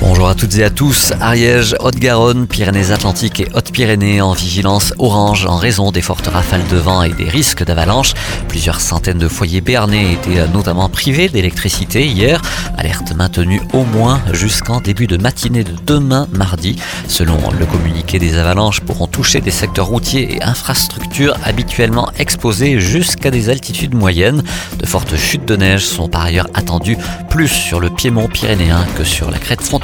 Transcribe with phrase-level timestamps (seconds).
[0.00, 1.12] Bonjour à toutes et à tous.
[1.20, 7.02] Ariège, Haute-Garonne, Pyrénées-Atlantiques et Hautes-Pyrénées en vigilance orange en raison des fortes rafales de vent
[7.02, 8.12] et des risques d'avalanche.
[8.48, 12.42] Plusieurs centaines de foyers béarnais étaient notamment privés d'électricité hier.
[12.76, 16.76] Alerte maintenue au moins jusqu'en début de matinée de demain mardi.
[17.08, 23.30] Selon le communiqué, des avalanches pourront toucher des secteurs routiers et infrastructures habituellement exposés jusqu'à
[23.30, 24.42] des altitudes moyennes.
[24.78, 26.98] De fortes chutes de neige sont par ailleurs attendues
[27.30, 29.83] plus sur le piémont pyrénéen que sur la crête frontalière.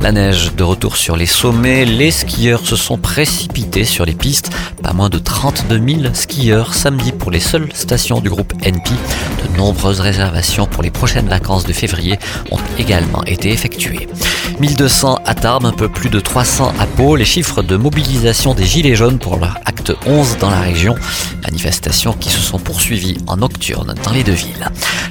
[0.00, 4.52] La neige de retour sur les sommets, les skieurs se sont précipités sur les pistes.
[4.84, 8.90] Pas moins de 32 000 skieurs samedi pour les seules stations du groupe NP.
[9.60, 12.18] Nombreuses réservations pour les prochaines vacances de février
[12.50, 14.08] ont également été effectuées.
[14.58, 17.14] 1200 à Tarbes, un peu plus de 300 à Pau.
[17.14, 20.94] Les chiffres de mobilisation des Gilets jaunes pour leur acte 11 dans la région.
[21.42, 24.66] Manifestations qui se sont poursuivies en nocturne dans les deux villes.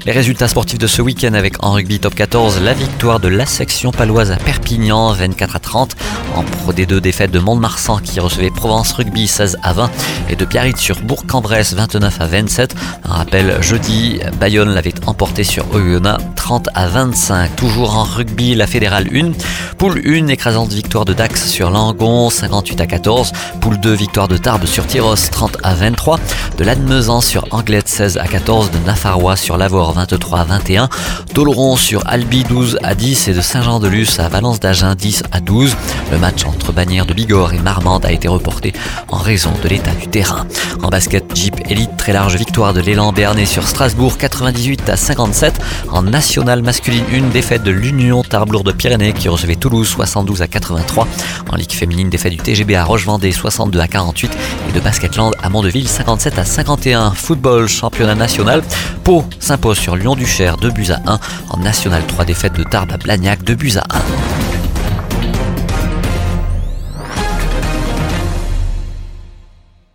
[0.06, 3.46] Les résultats sportifs de ce week-end avec en rugby top 14, la victoire de la
[3.46, 5.96] section paloise à Perpignan 24 à 30.
[6.36, 9.92] En Pro D2, défaite de Mont-de-Marsan qui recevait Provence Rugby 16 à 20
[10.30, 12.76] et de Biarritz sur Bourg-en-Bresse 29 à 27.
[13.06, 17.56] Un rappel jeudi, Bayonne l'avait emporté sur Oyonnax 30 à 25.
[17.58, 19.34] Toujours en rugby, la fédérale 1.
[19.78, 23.32] Poule 1, écrasante victoire de Dax sur Langon 58 à 14.
[23.62, 26.20] Poule 2, victoire de Tarbes sur Tyros 30 à 23.
[26.58, 28.72] De Lannemezan sur Anglette 16 à 14.
[28.72, 30.90] De Nafarrois sur Lavore 23 à 21.
[31.36, 35.76] D'Oloron sur Albi 12 à 10 et de Saint-Jean-de-Luz à Valence d'Agen 10 à 12.
[36.12, 38.74] Le match entre Bagnères de Bigorre et Marmande a été reporté
[39.10, 40.48] en raison de l'état du terrain.
[40.82, 45.60] En basket, Jeep Elite, très large victoire de l'élan Bernay sur Strasbourg 98 à 57.
[45.90, 50.48] En nationale masculine, une défaite de l'Union Tarbes de Pyrénées qui recevait Toulouse 72 à
[50.48, 51.08] 83.
[51.52, 54.38] En Ligue féminine, défaite du TGB à Roche-Vendée 62 à 48
[54.70, 57.12] et de Basketland à Mondeville 57 à 51.
[57.12, 58.62] Football, championnat national.
[59.04, 61.20] Pau s'impose sur Lyon-Duchère 2 buts à 1.
[61.50, 64.49] En national, 3 défaites de Tarbes à Blagnac 2 buts à 1.